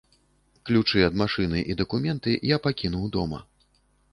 [0.69, 3.39] Ключы ад машыны і дакументы я пакінуў дома.